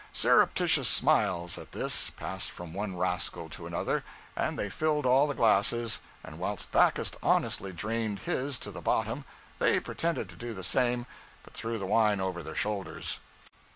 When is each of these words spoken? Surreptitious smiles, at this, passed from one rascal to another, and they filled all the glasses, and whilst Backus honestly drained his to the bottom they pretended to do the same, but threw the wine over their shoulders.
Surreptitious 0.11 0.87
smiles, 0.89 1.59
at 1.59 1.73
this, 1.73 2.09
passed 2.09 2.49
from 2.49 2.73
one 2.73 2.97
rascal 2.97 3.47
to 3.49 3.67
another, 3.67 4.03
and 4.35 4.57
they 4.57 4.67
filled 4.67 5.05
all 5.05 5.27
the 5.27 5.35
glasses, 5.35 6.01
and 6.23 6.39
whilst 6.39 6.71
Backus 6.71 7.11
honestly 7.21 7.71
drained 7.71 8.21
his 8.21 8.57
to 8.65 8.71
the 8.71 8.81
bottom 8.81 9.25
they 9.59 9.79
pretended 9.79 10.27
to 10.29 10.35
do 10.35 10.55
the 10.55 10.63
same, 10.63 11.05
but 11.43 11.53
threw 11.53 11.77
the 11.77 11.85
wine 11.85 12.19
over 12.19 12.41
their 12.41 12.55
shoulders. 12.55 13.19